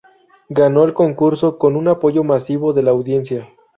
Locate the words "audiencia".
2.89-3.47